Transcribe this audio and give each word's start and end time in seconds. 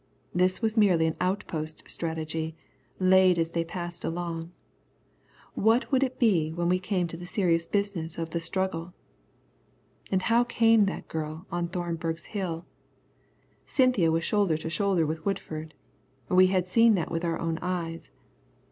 This 0.33 0.63
was 0.63 0.75
merely 0.75 1.05
an 1.05 1.15
outpost 1.21 1.83
strategy, 1.87 2.55
laid 2.99 3.37
as 3.37 3.51
they 3.51 3.63
passed 3.63 4.03
along. 4.03 4.51
What 5.53 5.91
would 5.91 6.01
it 6.01 6.17
be 6.17 6.51
when 6.51 6.69
we 6.69 6.79
came 6.79 7.05
to 7.07 7.17
the 7.17 7.27
serious 7.27 7.67
business 7.67 8.17
of 8.17 8.31
the 8.31 8.39
struggle? 8.39 8.95
And 10.11 10.23
how 10.23 10.43
came 10.43 10.85
that 10.85 11.07
girl 11.07 11.45
on 11.51 11.67
Thornberg's 11.67 12.25
Hill? 12.25 12.65
Cynthia 13.67 14.09
was 14.09 14.23
shoulder 14.23 14.57
to 14.57 14.71
shoulder 14.71 15.05
with 15.05 15.23
Woodford. 15.23 15.75
We 16.29 16.47
had 16.47 16.67
seen 16.67 16.95
that 16.95 17.11
with 17.11 17.23
our 17.23 17.37
own 17.37 17.59
eyes. 17.61 18.09